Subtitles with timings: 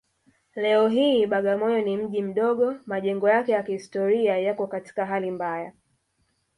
[0.55, 5.73] Leo hii Bagamoyo ni mji mdogo Majengo yake ya kihistoria yako katika hali mbaya